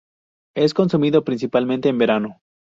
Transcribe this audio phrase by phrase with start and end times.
[0.55, 2.41] Es consumido principalmente en verano.